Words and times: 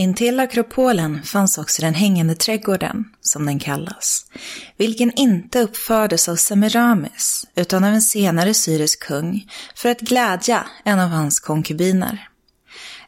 Intill 0.00 0.40
akropolen 0.40 1.22
fanns 1.22 1.58
också 1.58 1.82
den 1.82 1.94
hängande 1.94 2.34
trädgården, 2.34 3.04
som 3.20 3.46
den 3.46 3.58
kallas, 3.58 4.26
vilken 4.76 5.12
inte 5.12 5.60
uppfördes 5.60 6.28
av 6.28 6.36
Semiramis 6.36 7.46
utan 7.54 7.84
av 7.84 7.92
en 7.92 8.02
senare 8.02 8.54
syrisk 8.54 9.02
kung 9.02 9.46
för 9.74 9.88
att 9.88 10.00
glädja 10.00 10.66
en 10.84 11.00
av 11.00 11.08
hans 11.08 11.40
konkubiner. 11.40 12.28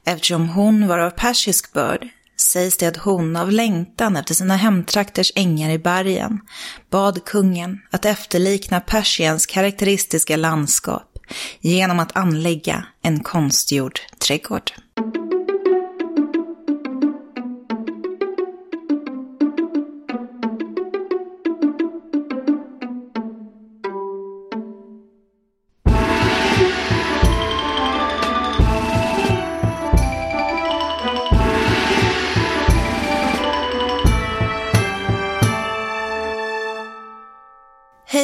Eftersom 0.04 0.48
hon 0.48 0.88
var 0.88 0.98
av 0.98 1.10
persisk 1.10 1.72
börd 1.72 2.08
sägs 2.40 2.76
det 2.76 2.87
att 2.87 2.97
hon 2.97 3.37
av 3.37 3.53
längtan 3.53 4.17
efter 4.17 4.35
sina 4.35 4.56
hemtrakters 4.56 5.33
ängar 5.35 5.71
i 5.71 5.79
bergen 5.79 6.40
bad 6.90 7.24
kungen 7.24 7.81
att 7.90 8.04
efterlikna 8.04 8.81
Persiens 8.81 9.47
karaktäristiska 9.47 10.37
landskap 10.37 11.19
genom 11.61 12.01
att 12.01 12.17
anlägga 12.17 12.87
en 13.03 13.21
konstgjord 13.21 14.01
trädgård. 14.19 14.72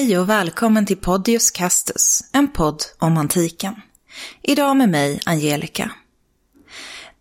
Hej 0.09 0.19
och 0.19 0.29
välkommen 0.29 0.87
till 0.87 0.97
Podius 0.97 1.51
Castus, 1.51 2.21
en 2.33 2.49
podd 2.49 2.83
om 2.99 3.17
antiken. 3.17 3.75
Idag 4.43 4.77
med 4.77 4.89
mig, 4.89 5.21
Angelica. 5.27 5.91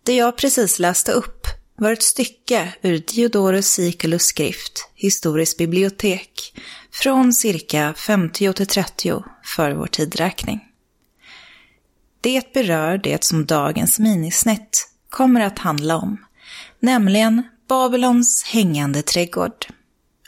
Det 0.02 0.16
jag 0.16 0.36
precis 0.36 0.78
läste 0.78 1.12
upp 1.12 1.46
var 1.76 1.92
ett 1.92 2.02
stycke 2.02 2.74
ur 2.82 2.98
Diodorus 2.98 3.66
Siculus 3.66 4.22
skrift, 4.22 4.90
Historiskt 4.94 5.58
bibliotek, 5.58 6.60
från 6.92 7.32
cirka 7.32 7.92
50-30 7.92 9.24
för 9.44 9.72
vår 9.72 9.86
tidräkning. 9.86 10.60
Det 12.20 12.52
berör 12.52 12.98
det 12.98 13.24
som 13.24 13.46
dagens 13.46 13.98
minisnitt 13.98 14.88
kommer 15.10 15.40
att 15.40 15.58
handla 15.58 15.96
om, 15.96 16.24
nämligen 16.80 17.42
Babylons 17.68 18.44
hängande 18.44 19.02
trädgård. 19.02 19.66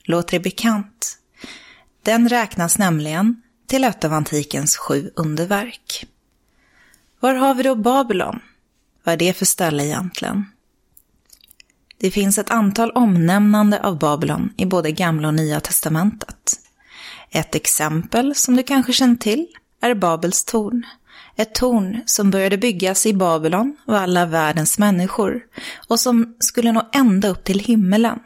Låter 0.05 0.33
det 0.33 0.41
bekant? 0.41 1.20
Den 2.03 2.29
räknas 2.29 2.79
nämligen 2.79 3.43
till 3.67 3.85
ett 3.85 4.05
av 4.05 4.13
antikens 4.13 4.77
sju 4.77 5.11
underverk. 5.17 6.07
Var 7.21 7.35
har 7.35 7.55
vi 7.55 7.63
då 7.63 7.75
Babylon? 7.75 8.41
Vad 9.05 9.13
är 9.13 9.17
det 9.17 9.33
för 9.33 9.47
ställe 9.47 9.87
egentligen? 9.87 10.45
Det 11.99 12.11
finns 12.11 12.39
ett 12.39 12.51
antal 12.51 12.91
omnämnande 12.91 13.83
av 13.83 13.99
Babylon 13.99 14.53
i 14.57 14.67
både 14.67 14.93
Gamla 14.93 15.29
och 15.29 15.35
Nya 15.35 15.61
testamentet. 15.61 16.61
Ett 17.31 17.55
exempel 17.55 18.35
som 18.35 18.57
du 18.57 18.63
kanske 18.63 18.93
känner 18.93 19.17
till 19.17 19.47
är 19.81 19.95
Babels 19.95 20.45
torn. 20.45 20.87
Ett 21.37 21.55
torn 21.55 22.01
som 22.07 22.31
började 22.31 22.59
byggas 22.59 23.07
i 23.07 23.15
Babylon 23.15 23.77
av 23.87 23.95
alla 23.95 24.27
världens 24.27 24.79
människor 24.79 25.41
och 25.89 26.01
som 26.01 26.37
skulle 26.39 26.73
nå 26.73 26.89
ända 26.93 27.29
upp 27.29 27.45
till 27.45 27.61
himmelen. 27.61 28.19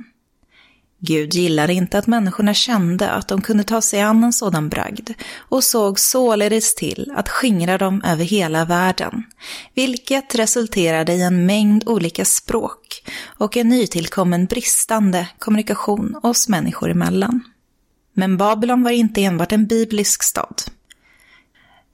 Gud 1.06 1.34
gillade 1.34 1.72
inte 1.72 1.98
att 1.98 2.06
människorna 2.06 2.54
kände 2.54 3.10
att 3.10 3.28
de 3.28 3.42
kunde 3.42 3.64
ta 3.64 3.80
sig 3.80 4.00
an 4.00 4.24
en 4.24 4.32
sådan 4.32 4.68
bragd 4.68 5.10
och 5.36 5.64
såg 5.64 6.00
således 6.00 6.74
till 6.74 7.12
att 7.16 7.28
skingra 7.28 7.78
dem 7.78 8.02
över 8.04 8.24
hela 8.24 8.64
världen, 8.64 9.22
vilket 9.74 10.34
resulterade 10.34 11.12
i 11.12 11.22
en 11.22 11.46
mängd 11.46 11.88
olika 11.88 12.24
språk 12.24 13.04
och 13.26 13.56
en 13.56 13.68
nytillkommen 13.68 14.46
bristande 14.46 15.28
kommunikation 15.38 16.20
oss 16.22 16.48
människor 16.48 16.90
emellan. 16.90 17.40
Men 18.12 18.36
Babylon 18.36 18.82
var 18.82 18.90
inte 18.90 19.24
enbart 19.24 19.52
en 19.52 19.66
biblisk 19.66 20.22
stad. 20.22 20.62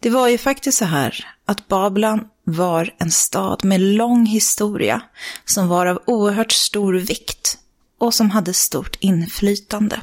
Det 0.01 0.11
var 0.11 0.29
ju 0.29 0.39
faktiskt 0.39 0.79
så 0.79 0.85
här 0.85 1.27
att 1.45 1.69
Babylon 1.69 2.21
var 2.45 2.95
en 2.99 3.11
stad 3.11 3.65
med 3.65 3.81
lång 3.81 4.27
historia 4.27 5.03
som 5.45 5.69
var 5.69 5.87
av 5.87 6.03
oerhört 6.07 6.53
stor 6.53 6.95
vikt 6.95 7.40
och 8.01 8.15
som 8.15 8.31
hade 8.31 8.55
stort 8.55 8.97
inflytande. 9.01 10.01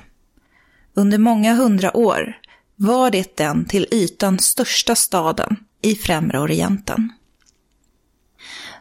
Under 0.94 1.18
många 1.18 1.56
hundra 1.56 1.97
år 1.97 2.38
var 2.75 3.12
det 3.12 3.38
den 3.38 3.66
till 3.66 3.88
ytan 3.91 4.40
största 4.40 4.96
staden 4.96 5.58
i 5.81 5.96
Främre 5.96 6.40
Orienten. 6.40 7.13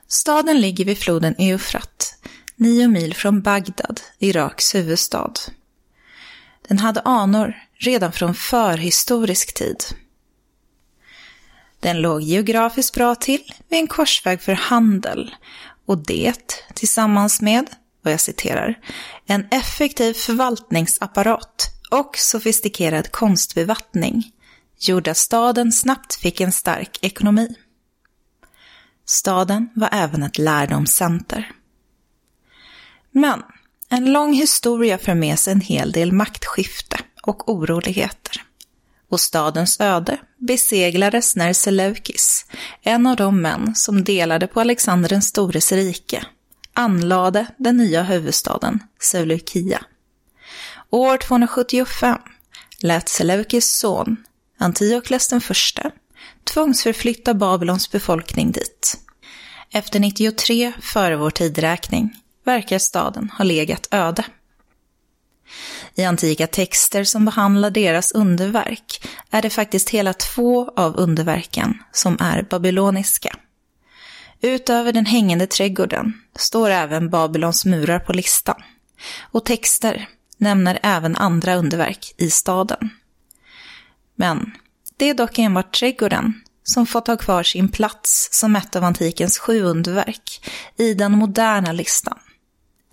Staden 0.09 0.61
ligger 0.61 0.85
vid 0.85 0.99
floden 0.99 1.35
Eufrat, 1.39 2.19
nio 2.57 2.89
mil 2.89 3.15
från 3.15 3.43
Bagdad, 3.43 4.01
Iraks 4.19 4.75
huvudstad. 4.75 5.33
Den 6.69 6.79
hade 6.79 7.01
anor 7.01 7.55
redan 7.75 8.13
från 8.13 8.35
förhistorisk 8.35 9.55
tid. 9.55 9.85
Den 11.81 12.01
låg 12.01 12.23
geografiskt 12.23 12.95
bra 12.95 13.15
till 13.15 13.53
vid 13.69 13.79
en 13.79 13.87
korsväg 13.87 14.41
för 14.41 14.53
handel 14.53 15.35
och 15.87 15.99
det, 15.99 16.65
tillsammans 16.75 17.41
med 17.41 17.67
och 18.07 18.13
jag 18.13 18.21
citerar, 18.21 18.79
en 19.27 19.47
effektiv 19.51 20.15
förvaltningsapparat 20.15 21.71
och 21.91 22.17
sofistikerad 22.17 23.13
konstbevattning 23.13 24.33
gjorde 24.79 25.11
att 25.11 25.17
staden 25.17 25.73
snabbt 25.73 26.15
fick 26.15 26.41
en 26.41 26.53
stark 26.53 26.99
ekonomi. 27.03 27.55
Staden 29.05 29.69
var 29.75 29.89
även 29.93 30.23
ett 30.23 30.39
lärdomscenter. 30.39 31.53
Men 33.11 33.43
en 33.89 34.13
lång 34.13 34.33
historia 34.33 34.99
för 34.99 35.15
med 35.15 35.39
sig 35.39 35.53
en 35.53 35.61
hel 35.61 35.93
del 35.93 36.13
maktskifte 36.13 36.99
och 37.23 37.49
oroligheter. 37.49 38.43
Och 39.11 39.21
stadens 39.21 39.81
öde 39.81 40.19
beseglades 40.39 41.37
när 41.37 41.53
Seleukis, 41.53 42.47
en 42.83 43.07
av 43.07 43.17
de 43.17 43.43
män 43.43 43.75
som 43.75 44.05
delade 44.05 44.47
på 44.47 44.61
Alexander 44.61 45.09
den 45.09 45.23
stores 45.23 45.73
rike, 45.73 46.27
anlade 46.77 47.47
den 47.57 47.77
nya 47.77 48.03
huvudstaden 48.03 48.83
Seleukia. 49.01 49.85
År 50.91 51.17
275 51.17 52.19
lät 52.79 53.09
Seleukis 53.09 53.79
son, 53.79 54.17
Antiochles 54.59 55.29
den 55.29 55.41
förste, 55.41 55.91
tvångsförflytta 56.45 57.35
Babylons 57.35 57.91
befolkning 57.91 58.53
dit. 58.53 58.99
Efter 59.73 60.01
93 60.01 60.73
före 60.81 61.17
vår 61.17 61.31
tidräkning 61.31 62.17
verkar 62.45 62.79
staden 62.79 63.31
ha 63.39 63.45
legat 63.45 63.89
öde. 63.91 64.25
I 65.95 66.05
antika 66.05 66.47
texter 66.47 67.05
som 67.05 67.25
behandlar 67.25 67.71
deras 67.71 68.13
underverk 68.13 69.09
är 69.31 69.43
det 69.43 69.51
faktiskt 69.51 69.91
hela 69.91 70.13
två 70.13 70.73
av 70.77 70.97
underverken 70.97 71.83
som 71.93 72.17
är 72.21 72.43
babyloniska. 72.43 73.37
Utöver 74.41 74.93
den 74.93 75.07
hängande 75.07 75.47
trädgården 75.47 76.13
står 76.37 76.71
även 76.71 77.11
Babylons 77.11 77.65
murar 77.65 77.99
på 77.99 78.13
listan. 78.13 78.63
Och 79.21 79.45
texter 79.45 80.09
nämner 80.39 80.79
även 80.83 81.17
andra 81.17 81.55
underverk 81.55 82.15
i 82.17 82.31
staden. 82.31 82.91
Men 84.15 84.53
det 84.97 85.11
är 85.11 85.15
dock 85.15 85.39
enbart 85.39 85.75
trädgården 85.75 86.43
som 86.63 86.87
fått 86.87 87.07
ha 87.07 87.17
kvar 87.17 87.43
sin 87.43 87.69
plats 87.69 88.29
som 88.33 88.57
ett 88.57 88.77
av 88.77 88.85
antikens 88.85 89.39
sju 89.39 89.63
underverk 89.63 90.51
i 90.77 90.95
den 90.95 91.13
moderna 91.13 91.73
listan. 91.73 92.19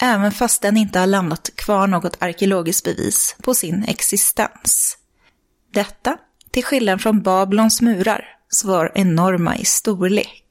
Även 0.01 0.31
fast 0.31 0.61
den 0.61 0.77
inte 0.77 0.99
har 0.99 1.07
lämnat 1.07 1.49
kvar 1.55 1.87
något 1.87 2.17
arkeologiskt 2.19 2.85
bevis 2.85 3.35
på 3.43 3.53
sin 3.53 3.83
existens. 3.83 4.97
Detta 5.73 6.17
till 6.51 6.63
skillnad 6.63 7.01
från 7.01 7.21
Babylons 7.21 7.81
murar, 7.81 8.25
som 8.49 8.69
var 8.69 8.91
enorma 8.95 9.57
i 9.57 9.65
storlek. 9.65 10.42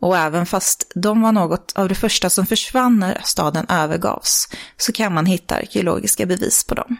Och 0.00 0.16
även 0.18 0.46
fast 0.46 0.92
de 0.94 1.22
var 1.22 1.32
något 1.32 1.72
av 1.74 1.88
det 1.88 1.94
första 1.94 2.30
som 2.30 2.46
försvann 2.46 2.98
när 2.98 3.20
staden 3.24 3.66
övergavs, 3.68 4.48
så 4.76 4.92
kan 4.92 5.14
man 5.14 5.26
hitta 5.26 5.54
arkeologiska 5.54 6.26
bevis 6.26 6.64
på 6.64 6.74
dem. 6.74 6.96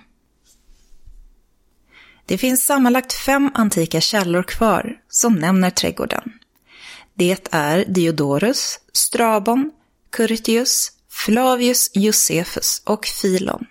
Det 2.27 2.39
finns 2.39 2.67
sammanlagt 2.67 3.13
fem 3.13 3.51
antika 3.55 4.01
källor 4.01 4.43
kvar 4.43 4.97
som 5.09 5.35
nämner 5.35 5.71
trädgården. 5.71 6.33
Det 7.15 7.49
är 7.51 7.85
Diodorus, 7.85 8.81
Strabon, 8.93 9.71
Curtius, 10.11 10.93
Flavius 11.11 11.91
Josephus 11.95 12.83
och 12.85 13.07
Filon. 13.07 13.67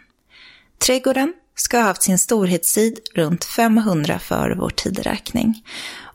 Trädgården 0.78 1.34
ska 1.56 1.78
ha 1.78 1.84
haft 1.84 2.04
sin 2.04 2.18
storhetstid 2.18 3.00
runt 3.16 3.46
500 3.46 4.20
före 4.20 4.56
vår 4.56 4.70
tideräkning 4.70 5.64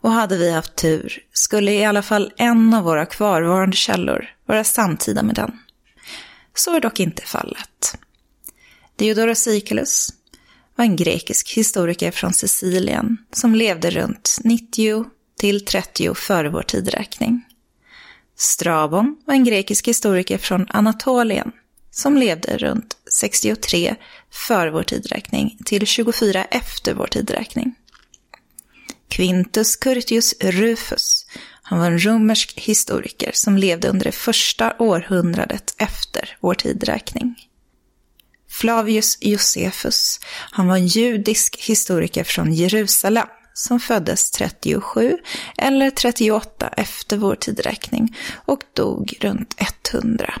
och 0.01 0.11
hade 0.11 0.37
vi 0.37 0.51
haft 0.51 0.75
tur 0.75 1.19
skulle 1.33 1.71
i 1.71 1.85
alla 1.85 2.01
fall 2.01 2.33
en 2.37 2.73
av 2.73 2.83
våra 2.83 3.05
kvarvarande 3.05 3.75
källor 3.75 4.29
vara 4.45 4.63
samtida 4.63 5.23
med 5.23 5.35
den. 5.35 5.59
Så 6.55 6.75
är 6.75 6.79
dock 6.79 6.99
inte 6.99 7.21
fallet. 7.21 7.97
Diodorus 8.95 9.39
Siculus 9.39 10.13
var 10.75 10.85
en 10.85 10.95
grekisk 10.95 11.49
historiker 11.57 12.11
från 12.11 12.33
Sicilien 12.33 13.17
som 13.31 13.55
levde 13.55 13.89
runt 13.89 14.37
90 14.43 15.05
till 15.39 15.65
30 15.65 16.13
före 16.13 16.49
vår 16.49 16.61
tideräkning. 16.61 17.45
Strabon 18.35 19.17
var 19.25 19.33
en 19.33 19.43
grekisk 19.43 19.87
historiker 19.87 20.37
från 20.37 20.67
Anatolien 20.69 21.51
som 21.91 22.17
levde 22.17 22.57
runt 22.57 22.97
63 23.19 23.95
före 24.31 24.71
vår 24.71 24.83
tidräkning 24.83 25.57
till 25.65 25.87
24 25.87 26.43
efter 26.43 26.93
vår 26.93 27.07
tidräkning. 27.07 27.75
Quintus 29.09 29.75
Curtius 29.75 30.35
Rufus, 30.39 31.25
han 31.61 31.79
var 31.79 31.85
en 31.85 32.05
romersk 32.05 32.59
historiker 32.59 33.31
som 33.33 33.57
levde 33.57 33.89
under 33.89 34.05
det 34.05 34.11
första 34.11 34.75
århundradet 34.79 35.75
efter 35.77 36.37
vår 36.39 36.53
tidräkning. 36.53 37.35
Flavius 38.49 39.17
Josephus, 39.21 40.19
han 40.51 40.67
var 40.67 40.75
en 40.75 40.87
judisk 40.87 41.57
historiker 41.59 42.23
från 42.23 42.53
Jerusalem 42.53 43.27
som 43.53 43.79
föddes 43.79 44.31
37 44.31 45.17
eller 45.57 45.89
38 45.89 46.67
efter 46.77 47.17
vår 47.17 47.35
tidräkning 47.35 48.17
och 48.45 48.63
dog 48.73 49.13
runt 49.21 49.55
100. 49.93 50.33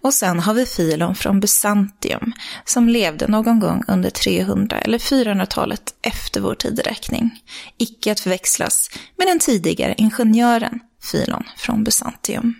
Och 0.00 0.14
sen 0.14 0.40
har 0.40 0.54
vi 0.54 0.66
Filon 0.66 1.14
från 1.14 1.40
Bysantium 1.40 2.32
som 2.64 2.88
levde 2.88 3.28
någon 3.28 3.60
gång 3.60 3.84
under 3.88 4.10
300 4.10 4.78
eller 4.78 4.98
400-talet 4.98 5.94
efter 6.02 6.40
vår 6.40 6.54
tideräkning. 6.54 7.42
Icke 7.76 8.12
att 8.12 8.20
förväxlas 8.20 8.90
med 9.16 9.26
den 9.26 9.38
tidigare 9.38 9.94
ingenjören 9.98 10.80
Filon 11.12 11.44
från 11.56 11.84
Bysantium. 11.84 12.54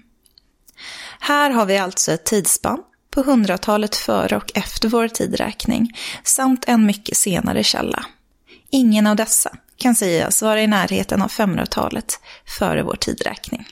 Här 1.20 1.50
har 1.50 1.66
vi 1.66 1.78
alltså 1.78 2.12
ett 2.12 2.24
tidsspann 2.24 2.78
på 3.10 3.22
hundratalet 3.22 3.96
före 3.96 4.36
och 4.36 4.52
efter 4.54 4.88
vår 4.88 5.08
tidräkning 5.08 5.98
samt 6.24 6.64
en 6.68 6.86
mycket 6.86 7.16
senare 7.16 7.64
källa. 7.64 8.06
Ingen 8.70 9.06
av 9.06 9.16
dessa 9.16 9.56
kan 9.76 9.94
sägas 9.94 10.42
vara 10.42 10.62
i 10.62 10.66
närheten 10.66 11.22
av 11.22 11.30
500-talet 11.30 12.20
före 12.58 12.82
vår 12.82 12.96
tidräkning. 12.96 13.68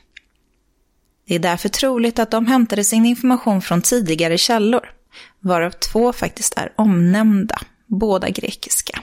Det 1.28 1.34
är 1.34 1.38
därför 1.38 1.68
troligt 1.68 2.18
att 2.18 2.30
de 2.30 2.46
hämtade 2.46 2.84
sin 2.84 3.06
information 3.06 3.62
från 3.62 3.82
tidigare 3.82 4.38
källor, 4.38 4.90
varav 5.40 5.70
två 5.70 6.12
faktiskt 6.12 6.58
är 6.58 6.72
omnämnda, 6.76 7.58
båda 7.86 8.30
grekiska. 8.30 9.02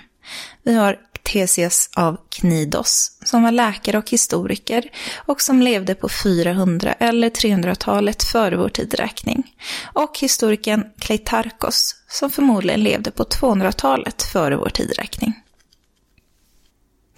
Vi 0.63 0.75
har 0.75 0.99
Ktesias 1.23 1.89
av 1.95 2.17
Knidos, 2.29 3.17
som 3.23 3.43
var 3.43 3.51
läkare 3.51 3.97
och 3.97 4.09
historiker 4.09 4.91
och 5.15 5.41
som 5.41 5.61
levde 5.61 5.95
på 5.95 6.09
400 6.09 6.93
eller 6.93 7.29
300-talet 7.29 8.23
före 8.23 8.57
vår 8.57 8.69
tidräkning. 8.69 9.55
Och 9.93 10.19
historikern 10.19 10.83
Kleitarkos, 10.99 11.95
som 12.07 12.29
förmodligen 12.29 12.83
levde 12.83 13.11
på 13.11 13.23
200-talet 13.23 14.23
före 14.23 14.57
vår 14.57 14.69
tidräkning. 14.69 15.33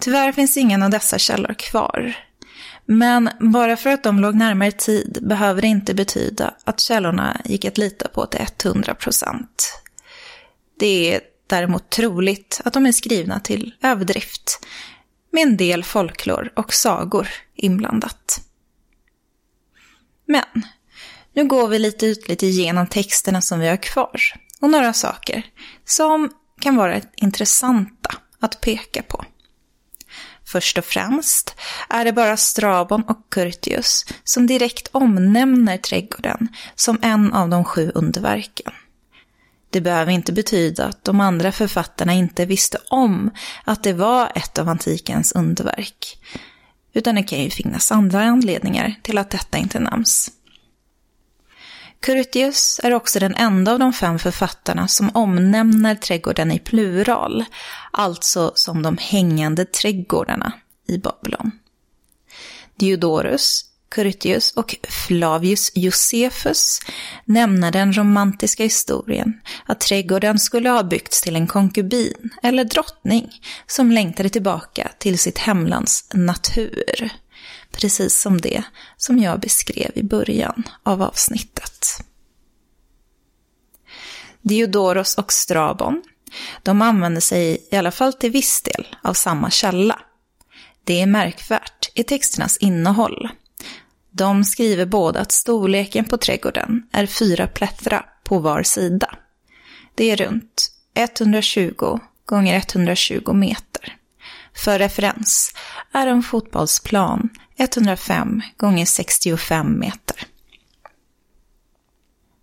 Tyvärr 0.00 0.32
finns 0.32 0.56
ingen 0.56 0.82
av 0.82 0.90
dessa 0.90 1.18
källor 1.18 1.54
kvar. 1.54 2.27
Men 2.90 3.30
bara 3.40 3.76
för 3.76 3.90
att 3.90 4.02
de 4.02 4.20
låg 4.20 4.34
närmare 4.34 4.72
tid 4.72 5.18
behöver 5.22 5.62
det 5.62 5.68
inte 5.68 5.94
betyda 5.94 6.54
att 6.64 6.80
källorna 6.80 7.40
gick 7.44 7.64
att 7.64 7.78
lita 7.78 8.08
på 8.08 8.26
till 8.26 8.46
100 8.64 8.94
procent. 8.94 9.80
Det 10.78 11.14
är 11.14 11.20
däremot 11.46 11.90
troligt 11.90 12.60
att 12.64 12.72
de 12.72 12.86
är 12.86 12.92
skrivna 12.92 13.40
till 13.40 13.74
överdrift, 13.82 14.66
med 15.30 15.42
en 15.42 15.56
del 15.56 15.84
folklor 15.84 16.52
och 16.56 16.74
sagor 16.74 17.28
inblandat. 17.54 18.40
Men, 20.26 20.62
nu 21.32 21.44
går 21.44 21.68
vi 21.68 21.78
lite 21.78 22.06
ytligt 22.06 22.42
igenom 22.42 22.86
texterna 22.86 23.40
som 23.40 23.60
vi 23.60 23.68
har 23.68 23.82
kvar 23.82 24.20
och 24.60 24.70
några 24.70 24.92
saker 24.92 25.42
som 25.84 26.30
kan 26.60 26.76
vara 26.76 27.00
intressanta 27.16 28.14
att 28.40 28.60
peka 28.60 29.02
på. 29.02 29.24
Först 30.48 30.78
och 30.78 30.84
främst 30.84 31.54
är 31.88 32.04
det 32.04 32.12
bara 32.12 32.36
Strabon 32.36 33.02
och 33.02 33.30
Curtius 33.30 34.06
som 34.24 34.46
direkt 34.46 34.88
omnämner 34.92 35.78
trädgården 35.78 36.48
som 36.74 36.98
en 37.02 37.32
av 37.32 37.48
de 37.48 37.64
sju 37.64 37.92
underverken. 37.94 38.72
Det 39.70 39.80
behöver 39.80 40.12
inte 40.12 40.32
betyda 40.32 40.86
att 40.86 41.04
de 41.04 41.20
andra 41.20 41.52
författarna 41.52 42.12
inte 42.12 42.46
visste 42.46 42.78
om 42.90 43.30
att 43.64 43.82
det 43.82 43.92
var 43.92 44.32
ett 44.34 44.58
av 44.58 44.68
antikens 44.68 45.32
underverk. 45.32 46.18
Utan 46.92 47.14
det 47.14 47.22
kan 47.22 47.42
ju 47.42 47.50
finnas 47.50 47.92
andra 47.92 48.22
anledningar 48.22 48.94
till 49.02 49.18
att 49.18 49.30
detta 49.30 49.58
inte 49.58 49.80
nämns. 49.80 50.30
Curtius 52.00 52.80
är 52.82 52.94
också 52.94 53.18
den 53.18 53.34
enda 53.34 53.72
av 53.72 53.78
de 53.78 53.92
fem 53.92 54.18
författarna 54.18 54.88
som 54.88 55.10
omnämner 55.14 55.94
trädgården 55.94 56.52
i 56.52 56.58
plural, 56.58 57.44
alltså 57.90 58.52
som 58.54 58.82
de 58.82 58.98
hängande 59.00 59.64
trädgårdarna 59.64 60.52
i 60.88 60.98
Babylon. 60.98 61.50
Diodorus, 62.76 63.64
Curtius 63.88 64.52
och 64.52 64.76
Flavius 64.88 65.72
Josephus 65.74 66.80
nämner 67.24 67.70
den 67.70 67.92
romantiska 67.92 68.62
historien 68.62 69.40
att 69.66 69.80
trädgården 69.80 70.38
skulle 70.38 70.70
ha 70.70 70.82
byggts 70.82 71.20
till 71.20 71.36
en 71.36 71.46
konkubin 71.46 72.30
eller 72.42 72.64
drottning 72.64 73.40
som 73.66 73.92
längtade 73.92 74.28
tillbaka 74.28 74.90
till 74.98 75.18
sitt 75.18 75.38
hemlands 75.38 76.08
natur 76.14 77.10
precis 77.70 78.20
som 78.20 78.40
det 78.40 78.62
som 78.96 79.18
jag 79.18 79.40
beskrev 79.40 79.90
i 79.94 80.02
början 80.02 80.62
av 80.82 81.02
avsnittet. 81.02 81.86
Diodoros 84.42 85.14
och 85.14 85.32
Strabon, 85.32 86.02
de 86.62 86.82
använder 86.82 87.20
sig 87.20 87.68
i 87.70 87.76
alla 87.76 87.90
fall 87.90 88.12
till 88.12 88.30
viss 88.30 88.62
del 88.62 88.96
av 89.02 89.14
samma 89.14 89.50
källa. 89.50 90.00
Det 90.84 91.00
är 91.00 91.06
märkvärt 91.06 91.90
i 91.94 92.04
texternas 92.04 92.56
innehåll. 92.56 93.28
De 94.10 94.44
skriver 94.44 94.86
båda 94.86 95.20
att 95.20 95.32
storleken 95.32 96.04
på 96.04 96.16
trädgården 96.16 96.82
är 96.92 97.06
fyra 97.06 97.46
plättra 97.46 98.04
på 98.24 98.38
var 98.38 98.62
sida. 98.62 99.14
Det 99.94 100.10
är 100.10 100.16
runt 100.16 100.72
120 100.94 101.98
gånger 102.26 102.56
120 102.56 103.32
meter. 103.32 103.96
För 104.54 104.78
referens 104.78 105.54
är 105.92 106.06
en 106.06 106.22
fotbollsplan 106.22 107.28
105 107.58 108.42
gånger 108.56 108.86
65 108.86 109.78
meter. 109.78 110.26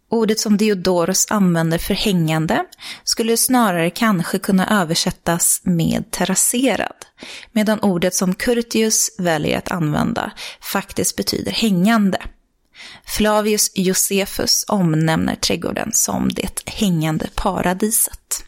Ordet 0.10 0.40
som 0.40 0.58
Diodorus 0.58 1.26
använder 1.30 1.78
för 1.78 1.94
hängande 1.94 2.66
skulle 3.04 3.38
snarare 3.38 3.90
kanske 3.90 4.40
kunna 4.40 4.82
översättas 4.82 5.62
med 5.64 6.12
terrasserad, 6.12 7.06
medan 7.52 7.80
ordet 7.80 8.16
som 8.16 8.36
Curtius 8.36 9.16
väljer 9.18 9.58
att 9.58 9.72
använda 9.72 10.32
faktiskt 10.62 11.16
betyder 11.16 11.52
hängande. 11.52 12.18
Flavius 13.06 13.72
Josephus 13.76 14.66
omnämner 14.68 15.36
trädgården 15.36 15.90
som 15.94 16.30
det 16.30 16.64
hängande 16.66 17.28
paradiset. 17.36 18.45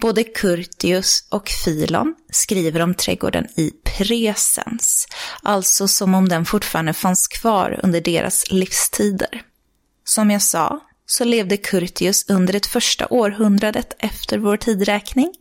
Både 0.00 0.24
Curtius 0.24 1.24
och 1.28 1.48
Filon 1.48 2.14
skriver 2.30 2.80
om 2.80 2.94
trädgården 2.94 3.46
i 3.56 3.70
presens, 3.84 5.06
alltså 5.42 5.88
som 5.88 6.14
om 6.14 6.28
den 6.28 6.44
fortfarande 6.44 6.92
fanns 6.92 7.28
kvar 7.28 7.80
under 7.82 8.00
deras 8.00 8.50
livstider. 8.50 9.42
Som 10.04 10.30
jag 10.30 10.42
sa 10.42 10.80
så 11.06 11.24
levde 11.24 11.56
Curtius 11.56 12.28
under 12.28 12.52
det 12.52 12.66
första 12.66 13.06
århundradet 13.10 13.96
efter 13.98 14.38
vår 14.38 14.56
tidräkning 14.56 15.32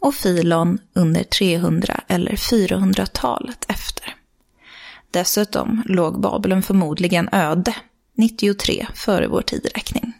och 0.00 0.14
Filon 0.14 0.78
under 0.94 1.24
300 1.24 2.00
eller 2.08 2.32
400-talet 2.32 3.64
efter. 3.68 4.14
Dessutom 5.10 5.82
låg 5.86 6.20
Babylon 6.20 6.62
förmodligen 6.62 7.28
öde 7.32 7.74
93 8.16 8.86
före 8.94 9.28
vår 9.28 9.42
tidräkning. 9.42 10.12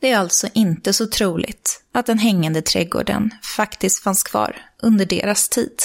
Det 0.00 0.10
är 0.10 0.18
alltså 0.18 0.48
inte 0.54 0.92
så 0.92 1.06
troligt 1.06 1.82
att 1.92 2.06
den 2.06 2.18
hängande 2.18 2.62
trädgården 2.62 3.30
faktiskt 3.56 4.02
fanns 4.02 4.22
kvar 4.22 4.56
under 4.82 5.06
deras 5.06 5.48
tid. 5.48 5.82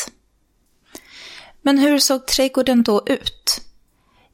Men 1.61 1.77
hur 1.77 1.99
såg 1.99 2.27
trädgården 2.27 2.83
då 2.83 3.03
ut? 3.05 3.61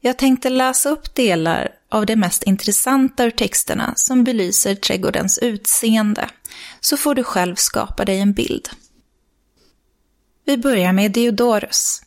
Jag 0.00 0.18
tänkte 0.18 0.50
läsa 0.50 0.88
upp 0.88 1.14
delar 1.14 1.68
av 1.90 2.06
det 2.06 2.16
mest 2.16 2.42
intressanta 2.42 3.24
ur 3.24 3.30
texterna 3.30 3.92
som 3.96 4.24
belyser 4.24 4.74
trädgårdens 4.74 5.38
utseende, 5.38 6.30
så 6.80 6.96
får 6.96 7.14
du 7.14 7.24
själv 7.24 7.54
skapa 7.54 8.04
dig 8.04 8.20
en 8.20 8.32
bild. 8.32 8.68
Vi 10.44 10.56
börjar 10.56 10.92
med 10.92 11.12
Diodorus. 11.12 12.02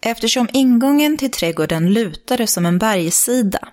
Eftersom 0.00 0.48
ingången 0.52 1.18
till 1.18 1.30
trädgården 1.30 1.92
lutade 1.92 2.46
som 2.46 2.66
en 2.66 2.78
bergssida 2.78 3.68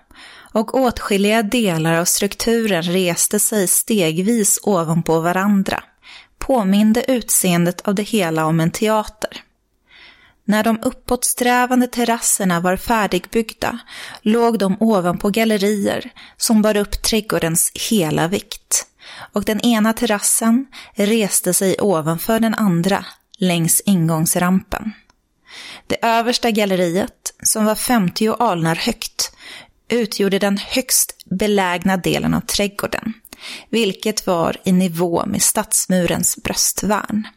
och 0.52 0.74
åtskilliga 0.74 1.42
delar 1.42 1.94
av 1.94 2.04
strukturen 2.04 2.82
reste 2.82 3.38
sig 3.38 3.68
stegvis 3.68 4.60
ovanpå 4.62 5.20
varandra 5.20 5.82
påminde 6.38 7.04
utseendet 7.12 7.80
av 7.80 7.94
det 7.94 8.02
hela 8.02 8.46
om 8.46 8.60
en 8.60 8.70
teater. 8.70 9.42
När 10.44 10.64
de 10.64 10.78
uppåtsträvande 10.82 11.86
terrasserna 11.86 12.60
var 12.60 12.76
färdigbyggda 12.76 13.78
låg 14.22 14.58
de 14.58 14.76
ovanpå 14.80 15.30
gallerier 15.30 16.10
som 16.36 16.62
bar 16.62 16.76
upp 16.76 17.02
trädgårdens 17.02 17.72
hela 17.90 18.28
vikt 18.28 18.86
och 19.32 19.44
den 19.44 19.60
ena 19.60 19.92
terrassen 19.92 20.66
reste 20.94 21.54
sig 21.54 21.76
ovanför 21.80 22.40
den 22.40 22.54
andra 22.54 23.04
längs 23.38 23.80
ingångsrampen. 23.80 24.92
Det 25.86 26.04
översta 26.04 26.50
galleriet, 26.50 27.34
som 27.42 27.64
var 27.64 27.74
50 27.74 28.28
alnar 28.38 28.74
högt, 28.74 29.32
utgjorde 29.92 30.38
den 30.38 30.58
högst 30.58 31.16
belägna 31.24 31.96
delen 31.96 32.34
av 32.34 32.40
trädgården, 32.40 33.12
vilket 33.70 34.26
var 34.26 34.56
i 34.64 34.72
nivå 34.72 35.26
med 35.26 35.42
stadsmurens 35.42 36.36
bröstvärn. 36.36 37.28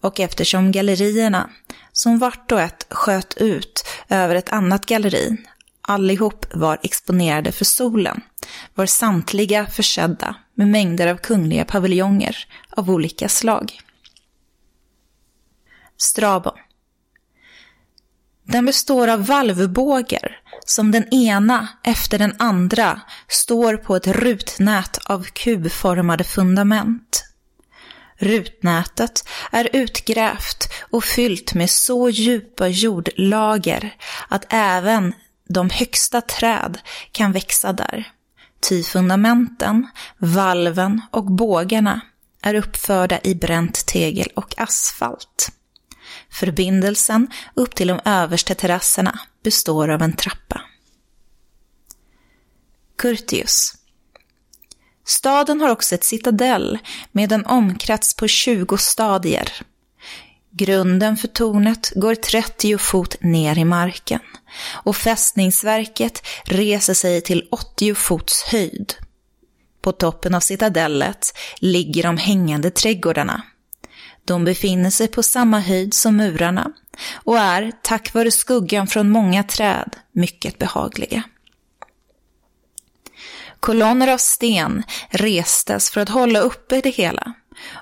Och 0.00 0.20
eftersom 0.20 0.72
gallerierna, 0.72 1.50
som 1.92 2.18
vart 2.18 2.52
och 2.52 2.60
ett 2.60 2.86
sköt 2.90 3.36
ut 3.36 3.84
över 4.08 4.34
ett 4.34 4.52
annat 4.52 4.86
galleri, 4.86 5.36
allihop 5.82 6.46
var 6.54 6.78
exponerade 6.82 7.52
för 7.52 7.64
solen, 7.64 8.20
var 8.74 8.86
samtliga 8.86 9.66
försedda 9.66 10.36
med 10.54 10.68
mängder 10.68 11.06
av 11.06 11.16
kungliga 11.16 11.64
paviljonger 11.64 12.36
av 12.70 12.90
olika 12.90 13.28
slag. 13.28 13.80
Strabo. 15.96 16.52
Den 18.44 18.66
består 18.66 19.08
av 19.08 19.26
valvbågar 19.26 20.41
som 20.66 20.90
den 20.90 21.14
ena 21.14 21.68
efter 21.82 22.18
den 22.18 22.34
andra 22.38 23.00
står 23.28 23.76
på 23.76 23.96
ett 23.96 24.06
rutnät 24.06 24.98
av 25.04 25.24
kubformade 25.24 26.24
fundament. 26.24 27.24
Rutnätet 28.18 29.28
är 29.52 29.68
utgrävt 29.72 30.72
och 30.90 31.04
fyllt 31.04 31.54
med 31.54 31.70
så 31.70 32.08
djupa 32.08 32.68
jordlager 32.68 33.94
att 34.28 34.46
även 34.48 35.14
de 35.48 35.70
högsta 35.70 36.20
träd 36.20 36.78
kan 37.12 37.32
växa 37.32 37.72
där. 37.72 38.12
Ty 38.68 38.82
fundamenten, 38.82 39.88
valven 40.18 41.00
och 41.10 41.24
bågarna 41.24 42.00
är 42.42 42.54
uppförda 42.54 43.20
i 43.24 43.34
bränt 43.34 43.86
tegel 43.86 44.28
och 44.34 44.54
asfalt. 44.58 45.52
Förbindelsen 46.32 47.28
upp 47.54 47.74
till 47.74 47.88
de 47.88 48.00
översta 48.04 48.54
terrasserna 48.54 49.18
består 49.42 49.88
av 49.88 50.02
en 50.02 50.16
trappa. 50.16 50.60
Curtius 52.98 53.74
Staden 55.04 55.60
har 55.60 55.68
också 55.68 55.94
ett 55.94 56.04
citadell 56.04 56.78
med 57.12 57.32
en 57.32 57.46
omkrets 57.46 58.14
på 58.14 58.28
20 58.28 58.76
stadier. 58.76 59.52
Grunden 60.50 61.16
för 61.16 61.28
tornet 61.28 61.92
går 61.94 62.14
30 62.14 62.78
fot 62.78 63.16
ner 63.20 63.58
i 63.58 63.64
marken 63.64 64.20
och 64.72 64.96
fästningsverket 64.96 66.26
reser 66.44 66.94
sig 66.94 67.20
till 67.20 67.48
80 67.50 67.94
fots 67.94 68.42
höjd. 68.42 68.94
På 69.82 69.92
toppen 69.92 70.34
av 70.34 70.40
citadellet 70.40 71.32
ligger 71.58 72.02
de 72.02 72.16
hängande 72.16 72.70
trädgårdarna. 72.70 73.42
De 74.24 74.44
befinner 74.44 74.90
sig 74.90 75.08
på 75.08 75.22
samma 75.22 75.60
höjd 75.60 75.94
som 75.94 76.16
murarna 76.16 76.72
och 77.14 77.38
är, 77.38 77.72
tack 77.82 78.14
vare 78.14 78.30
skuggan 78.30 78.86
från 78.86 79.10
många 79.10 79.42
träd, 79.42 79.96
mycket 80.12 80.58
behagliga. 80.58 81.22
Kolonner 83.60 84.08
av 84.08 84.18
sten 84.18 84.82
restes 85.10 85.90
för 85.90 86.00
att 86.00 86.08
hålla 86.08 86.40
uppe 86.40 86.80
det 86.80 86.90
hela 86.90 87.34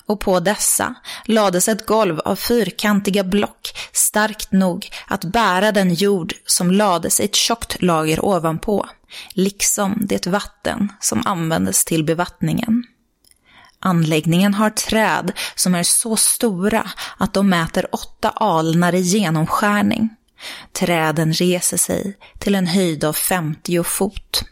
och 0.07 0.21
på 0.21 0.41
dessa 0.41 0.95
lades 1.25 1.69
ett 1.69 1.87
golv 1.87 2.21
av 2.21 2.37
fyrkantiga 2.37 3.25
block 3.25 3.73
starkt 3.93 4.53
nog 4.53 4.89
att 5.07 5.25
bära 5.25 5.73
den 5.73 5.95
jord 5.95 6.35
som 6.47 6.71
lades 6.71 7.21
i 7.21 7.25
ett 7.25 7.35
tjockt 7.35 7.83
lager 7.83 8.25
ovanpå, 8.25 8.87
liksom 9.35 9.99
det 10.01 10.27
vatten 10.27 10.93
som 11.01 11.23
användes 11.27 11.85
till 11.85 12.05
bevattningen. 12.05 12.80
Anläggningen 13.81 14.55
har 14.55 14.71
träd 14.71 15.33
som 15.55 15.75
är 15.75 15.83
så 15.83 16.17
stora 16.17 16.91
att 17.19 17.33
de 17.33 17.49
mäter 17.49 17.87
åtta 17.93 18.31
alnar 18.31 18.95
i 18.95 19.01
genomskärning. 19.01 20.09
Träden 20.73 21.33
reser 21.33 21.77
sig 21.77 22.17
till 22.39 22.55
en 22.55 22.67
höjd 22.67 23.05
av 23.05 23.13
50 23.13 23.85
fot. 23.85 24.45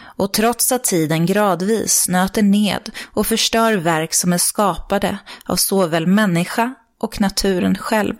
Och 0.00 0.32
trots 0.32 0.72
att 0.72 0.84
tiden 0.84 1.26
gradvis 1.26 2.08
nöter 2.08 2.42
ned 2.42 2.90
och 3.04 3.26
förstör 3.26 3.76
verk 3.76 4.14
som 4.14 4.32
är 4.32 4.38
skapade 4.38 5.18
av 5.44 5.56
såväl 5.56 6.06
människa 6.06 6.74
och 7.00 7.20
naturen 7.20 7.78
själv, 7.78 8.14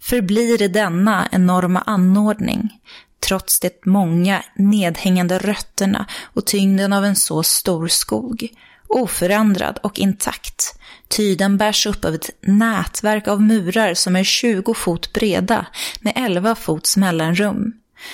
förblir 0.00 0.68
denna 0.68 1.28
enorma 1.32 1.80
anordning, 1.86 2.80
trots 3.20 3.60
det 3.60 3.86
många 3.86 4.42
nedhängande 4.56 5.38
rötterna 5.38 6.06
och 6.22 6.46
tyngden 6.46 6.92
av 6.92 7.04
en 7.04 7.16
så 7.16 7.42
stor 7.42 7.88
skog, 7.88 8.48
oförändrad 8.94 9.78
och 9.82 9.98
intakt, 9.98 10.78
ty 11.08 11.34
den 11.34 11.56
bärs 11.56 11.86
upp 11.86 12.04
av 12.04 12.14
ett 12.14 12.30
nätverk 12.40 13.28
av 13.28 13.42
murar 13.42 13.94
som 13.94 14.16
är 14.16 14.24
20 14.24 14.74
fot 14.74 15.12
breda 15.12 15.66
med 16.00 16.12
11 16.16 16.54
fots 16.54 16.96
mellanrum. 16.96 17.72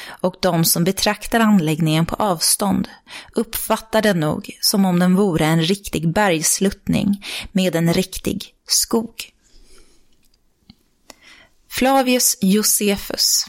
Och 0.08 0.37
de 0.42 0.64
som 0.64 0.84
betraktar 0.84 1.40
anläggningen 1.40 2.06
på 2.06 2.14
avstånd 2.14 2.88
uppfattar 3.34 4.02
den 4.02 4.20
nog 4.20 4.58
som 4.60 4.84
om 4.84 4.99
den 4.99 5.14
vore 5.14 5.44
en 5.44 5.62
riktig 5.62 6.12
bergsluttning 6.12 7.25
med 7.52 7.76
en 7.76 7.92
riktig 7.92 8.54
skog. 8.66 9.32
Flavius 11.70 12.37
Josephus 12.40 13.46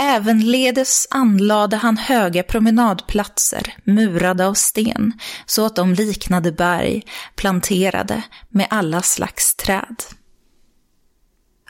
Ävenledes 0.00 1.06
anlade 1.10 1.76
han 1.76 1.96
höga 1.96 2.42
promenadplatser, 2.42 3.74
murade 3.84 4.46
av 4.46 4.54
sten, 4.54 5.12
så 5.46 5.66
att 5.66 5.76
de 5.76 5.94
liknade 5.94 6.52
berg, 6.52 7.02
planterade 7.34 8.22
med 8.48 8.66
alla 8.70 9.02
slags 9.02 9.54
träd. 9.54 10.02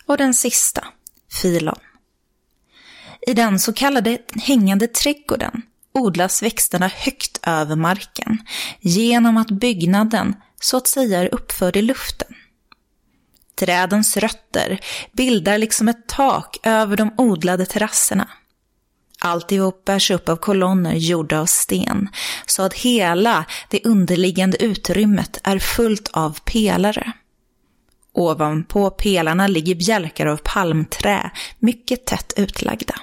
Och 0.07 0.17
den 0.17 0.35
sista, 0.35 0.85
Filon. 1.41 1.79
I 3.27 3.35
den 3.35 3.59
så 3.59 3.73
kallade 3.73 4.19
hängande 4.43 4.87
trädgården 4.87 5.63
odlas 5.93 6.43
växterna 6.43 6.89
högt 6.89 7.41
över 7.43 7.77
marken 7.77 8.39
genom 8.81 9.37
att 9.37 9.51
byggnaden 9.51 10.37
så 10.61 10.77
att 10.77 10.87
säga 10.87 11.21
är 11.21 11.35
uppförd 11.35 11.77
i 11.77 11.83
luften. 11.83 12.29
Trädens 13.63 14.17
rötter 14.17 14.81
bildar 15.13 15.59
liksom 15.59 15.89
ett 15.89 16.07
tak 16.07 16.57
över 16.63 16.97
de 16.97 17.15
odlade 17.17 17.67
terrasserna. 17.67 18.29
Alltihop 19.21 19.85
bärs 19.85 20.11
upp 20.11 20.29
av 20.29 20.37
kolonner 20.37 20.95
gjorda 20.95 21.41
av 21.41 21.47
sten, 21.47 22.09
så 22.47 22.63
att 22.63 22.75
hela 22.75 23.45
det 23.69 23.87
underliggande 23.87 24.65
utrymmet 24.65 25.41
är 25.45 25.59
fullt 25.59 26.09
av 26.13 26.39
pelare. 26.45 27.13
Ovanpå 28.13 28.91
pelarna 28.91 29.47
ligger 29.47 29.75
bjälkar 29.75 30.27
av 30.27 30.41
palmträ, 30.45 31.31
mycket 31.59 32.07
tätt 32.07 32.33
utlagda. 32.37 32.95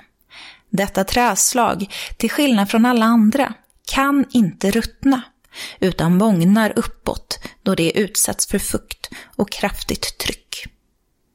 Detta 0.70 1.04
träslag, 1.04 1.94
till 2.18 2.32
skillnad 2.32 2.70
från 2.70 2.86
alla 2.86 3.06
andra, 3.06 3.54
kan 3.92 4.26
inte 4.32 4.72
ruttna 4.72 5.22
utan 5.80 6.18
bångnar 6.18 6.74
uppåt 6.76 7.40
då 7.64 7.76
det 7.76 7.98
utsätts 8.00 8.48
för 8.48 8.60
fukt 8.60 9.10
och 9.36 9.52
kraftigt 9.52 10.18
tryck. 10.18 10.66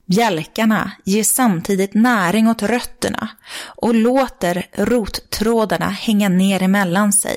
Bjälkarna 0.07 0.93
ger 1.05 1.25
samtidigt 1.25 1.95
näring 1.95 2.49
åt 2.49 2.63
rötterna 2.63 3.29
och 3.67 3.95
låter 3.95 4.67
rottrådarna 4.73 5.89
hänga 5.89 6.29
ner 6.29 6.63
emellan 6.63 7.13
sig. 7.13 7.37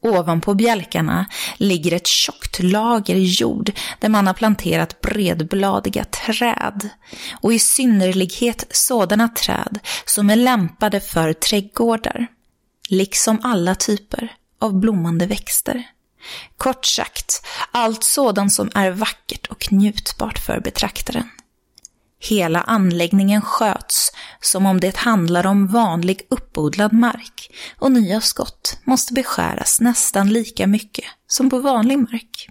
Ovanpå 0.00 0.54
bjälkarna 0.54 1.26
ligger 1.56 1.92
ett 1.92 2.06
tjockt 2.06 2.62
lager 2.62 3.16
jord 3.16 3.72
där 4.00 4.08
man 4.08 4.26
har 4.26 4.34
planterat 4.34 5.00
bredbladiga 5.00 6.04
träd. 6.04 6.88
Och 7.40 7.52
i 7.52 7.58
synnerlighet 7.58 8.64
sådana 8.70 9.28
träd 9.28 9.78
som 10.04 10.30
är 10.30 10.36
lämpade 10.36 11.00
för 11.00 11.32
trädgårdar. 11.32 12.26
Liksom 12.88 13.40
alla 13.42 13.74
typer 13.74 14.36
av 14.60 14.80
blommande 14.80 15.26
växter. 15.26 15.84
Kort 16.56 16.84
sagt, 16.84 17.46
allt 17.72 18.04
sådant 18.04 18.52
som 18.52 18.70
är 18.74 18.90
vackert 18.90 19.46
och 19.46 19.72
njutbart 19.72 20.38
för 20.38 20.60
betraktaren. 20.60 21.28
Hela 22.20 22.60
anläggningen 22.60 23.42
sköts 23.42 24.12
som 24.40 24.66
om 24.66 24.80
det 24.80 24.96
handlar 24.96 25.46
om 25.46 25.66
vanlig 25.66 26.20
uppodlad 26.30 26.92
mark 26.92 27.50
och 27.78 27.92
nya 27.92 28.20
skott 28.20 28.78
måste 28.84 29.12
beskäras 29.12 29.80
nästan 29.80 30.32
lika 30.32 30.66
mycket 30.66 31.04
som 31.26 31.50
på 31.50 31.58
vanlig 31.58 31.98
mark. 31.98 32.48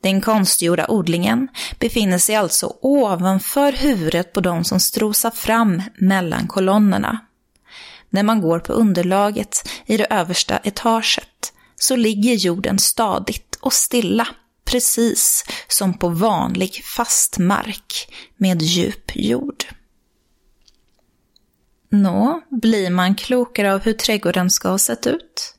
Den 0.00 0.20
konstgjorda 0.20 0.86
odlingen 0.88 1.48
befinner 1.78 2.18
sig 2.18 2.34
alltså 2.34 2.76
ovanför 2.80 3.72
huvudet 3.72 4.32
på 4.32 4.40
de 4.40 4.64
som 4.64 4.80
strosar 4.80 5.30
fram 5.30 5.82
mellan 5.98 6.48
kolonnerna. 6.48 7.20
När 8.12 8.22
man 8.22 8.40
går 8.40 8.58
på 8.58 8.72
underlaget 8.72 9.68
i 9.86 9.96
det 9.96 10.06
översta 10.10 10.58
etaget 10.58 11.52
så 11.76 11.96
ligger 11.96 12.34
jorden 12.34 12.78
stadigt 12.78 13.58
och 13.60 13.72
stilla 13.72 14.28
precis 14.64 15.44
som 15.68 15.94
på 15.94 16.08
vanlig 16.08 16.84
fast 16.84 17.38
mark 17.38 18.14
med 18.36 18.62
djup 18.62 19.10
jord. 19.14 19.64
Nå, 21.88 22.42
blir 22.50 22.90
man 22.90 23.14
klokare 23.14 23.74
av 23.74 23.80
hur 23.80 23.92
trädgården 23.92 24.50
ska 24.50 24.68
ha 24.68 24.78
sett 24.78 25.06
ut? 25.06 25.54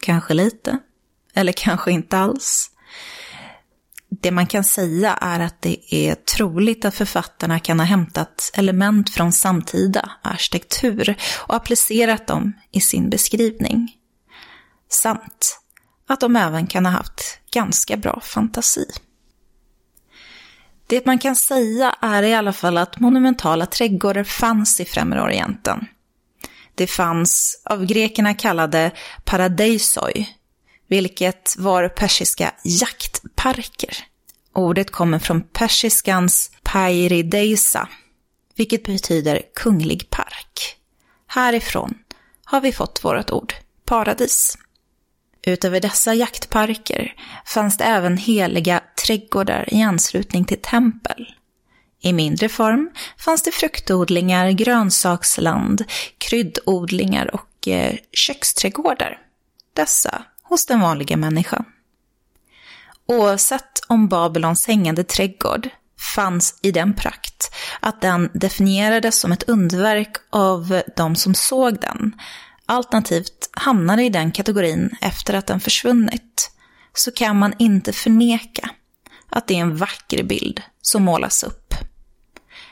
Kanske 0.00 0.34
lite, 0.34 0.78
eller 1.34 1.52
kanske 1.52 1.92
inte 1.92 2.18
alls. 2.18 2.70
Det 4.08 4.30
man 4.30 4.46
kan 4.46 4.64
säga 4.64 5.12
är 5.12 5.40
att 5.40 5.62
det 5.62 5.94
är 5.94 6.14
troligt 6.14 6.84
att 6.84 6.94
författarna 6.94 7.58
kan 7.58 7.80
ha 7.80 7.86
hämtat 7.86 8.50
element 8.54 9.10
från 9.10 9.32
samtida 9.32 10.10
arkitektur 10.22 11.16
och 11.46 11.54
applicerat 11.54 12.26
dem 12.26 12.52
i 12.72 12.80
sin 12.80 13.10
beskrivning. 13.10 13.92
Samt 14.88 15.58
att 16.08 16.20
de 16.20 16.36
även 16.36 16.66
kan 16.66 16.86
ha 16.86 16.92
haft 16.92 17.40
ganska 17.50 17.96
bra 17.96 18.20
fantasi. 18.20 18.86
Det 20.86 21.06
man 21.06 21.18
kan 21.18 21.36
säga 21.36 21.96
är 22.00 22.22
i 22.22 22.34
alla 22.34 22.52
fall 22.52 22.78
att 22.78 23.00
monumentala 23.00 23.66
trädgårdar 23.66 24.24
fanns 24.24 24.80
i 24.80 24.84
Främre 24.84 25.22
Orienten. 25.22 25.86
Det 26.74 26.86
fanns 26.86 27.62
av 27.64 27.84
grekerna 27.84 28.34
kallade 28.34 28.90
paradisoi, 29.24 30.35
vilket 30.88 31.54
var 31.58 31.88
persiska 31.88 32.54
jaktparker. 32.64 33.96
Ordet 34.52 34.90
kommer 34.90 35.18
från 35.18 35.42
persiskans 35.42 36.50
pairideisa, 36.62 37.88
vilket 38.54 38.84
betyder 38.84 39.42
kunglig 39.54 40.10
park. 40.10 40.76
Härifrån 41.26 41.94
har 42.44 42.60
vi 42.60 42.72
fått 42.72 43.04
vårt 43.04 43.30
ord 43.30 43.54
paradis. 43.84 44.58
Utöver 45.46 45.80
dessa 45.80 46.14
jaktparker 46.14 47.14
fanns 47.46 47.76
det 47.76 47.84
även 47.84 48.16
heliga 48.16 48.82
trädgårdar 49.04 49.74
i 49.74 49.82
anslutning 49.82 50.44
till 50.44 50.62
tempel. 50.62 51.34
I 52.00 52.12
mindre 52.12 52.48
form 52.48 52.90
fanns 53.18 53.42
det 53.42 53.52
fruktodlingar, 53.52 54.50
grönsaksland, 54.50 55.84
kryddodlingar 56.18 57.34
och 57.34 57.68
eh, 57.68 57.94
köksträdgårdar. 58.12 59.18
Dessa 59.72 60.24
hos 60.48 60.66
den 60.66 60.80
vanliga 60.80 61.16
människan. 61.16 61.64
Oavsett 63.08 63.80
om 63.88 64.08
Babylons 64.08 64.66
hängande 64.66 65.04
trädgård 65.04 65.68
fanns 66.14 66.58
i 66.62 66.72
den 66.72 66.94
prakt 66.94 67.54
att 67.80 68.00
den 68.00 68.30
definierades 68.34 69.20
som 69.20 69.32
ett 69.32 69.48
underverk 69.48 70.16
av 70.30 70.82
de 70.96 71.16
som 71.16 71.34
såg 71.34 71.80
den, 71.80 72.20
alternativt 72.66 73.50
hamnade 73.52 74.02
i 74.02 74.08
den 74.08 74.32
kategorin 74.32 74.96
efter 75.00 75.34
att 75.34 75.46
den 75.46 75.60
försvunnit, 75.60 76.50
så 76.94 77.12
kan 77.12 77.38
man 77.38 77.54
inte 77.58 77.92
förneka 77.92 78.70
att 79.30 79.46
det 79.48 79.54
är 79.54 79.60
en 79.60 79.76
vacker 79.76 80.22
bild 80.22 80.62
som 80.82 81.02
målas 81.02 81.42
upp. 81.42 81.65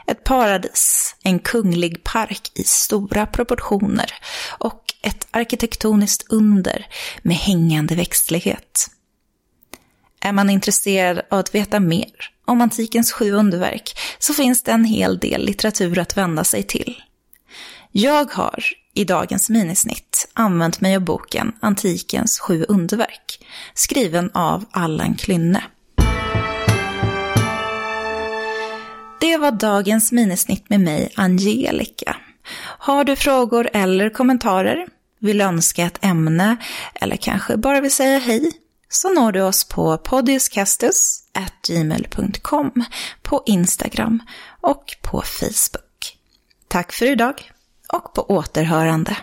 Ett 0.06 0.25
paradis, 0.25 1.14
en 1.23 1.38
kunglig 1.38 2.04
park 2.04 2.50
i 2.54 2.64
stora 2.64 3.26
proportioner 3.26 4.12
och 4.58 4.94
ett 5.02 5.26
arkitektoniskt 5.30 6.26
under 6.32 6.87
med 7.23 7.37
hängande 7.37 7.94
växtlighet. 7.94 8.90
Är 10.20 10.32
man 10.32 10.50
intresserad 10.50 11.23
av 11.30 11.38
att 11.38 11.54
veta 11.54 11.80
mer 11.80 12.11
om 12.46 12.61
antikens 12.61 13.12
sju 13.12 13.32
underverk 13.32 13.99
så 14.18 14.34
finns 14.34 14.62
det 14.62 14.73
en 14.73 14.84
hel 14.84 15.18
del 15.18 15.44
litteratur 15.44 15.99
att 15.99 16.16
vända 16.16 16.44
sig 16.44 16.62
till. 16.62 17.02
Jag 17.92 18.32
har 18.32 18.64
i 18.94 19.04
dagens 19.04 19.50
minisnitt 19.50 20.28
använt 20.32 20.80
mig 20.80 20.96
av 20.96 21.02
boken 21.02 21.52
Antikens 21.61 22.40
sju 22.40 22.64
underverk, 22.68 23.46
skriven 23.75 24.30
av 24.34 24.64
Allan 24.70 25.14
Klynne. 25.14 25.62
Det 29.25 29.37
var 29.37 29.50
dagens 29.50 30.12
minisnitt 30.12 30.71
med 30.71 30.81
mig, 30.81 31.12
Angelica. 31.16 32.16
Har 32.78 33.04
du 33.04 33.16
frågor 33.16 33.71
eller 33.73 34.11
kommentarer, 34.11 34.87
vill 35.21 35.40
önska 35.40 35.87
ett 35.87 36.04
ämne 36.04 36.57
eller 36.95 37.16
kanske 37.16 37.57
bara 37.57 37.81
vill 37.81 37.95
säga 37.95 38.19
hej 38.19 38.52
så 38.88 39.14
når 39.14 39.33
du 39.33 39.43
oss 39.43 39.64
på 39.64 39.99
podiuscastus.gmail.com 39.99 42.85
på 43.23 43.43
Instagram 43.47 44.23
och 44.61 44.97
på 45.02 45.23
Facebook. 45.23 46.19
Tack 46.69 46.93
för 46.93 47.07
idag 47.07 47.50
och 47.88 48.14
på 48.14 48.31
återhörande. 48.31 49.16